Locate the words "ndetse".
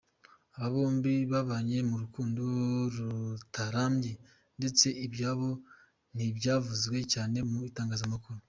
4.57-4.87